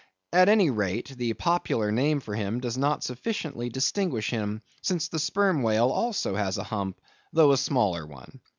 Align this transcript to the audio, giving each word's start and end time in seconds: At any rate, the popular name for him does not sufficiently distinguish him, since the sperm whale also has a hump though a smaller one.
At 0.33 0.49
any 0.49 0.71
rate, 0.71 1.09
the 1.15 1.33
popular 1.35 1.91
name 1.91 2.21
for 2.21 2.33
him 2.33 2.59
does 2.59 2.75
not 2.75 3.03
sufficiently 3.03 3.69
distinguish 3.69 4.31
him, 4.31 4.63
since 4.81 5.07
the 5.09 5.19
sperm 5.19 5.61
whale 5.61 5.89
also 5.91 6.33
has 6.35 6.57
a 6.57 6.63
hump 6.63 6.99
though 7.33 7.51
a 7.51 7.57
smaller 7.59 8.03
one. 8.07 8.41